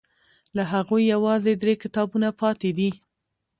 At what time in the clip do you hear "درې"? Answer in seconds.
1.61-1.73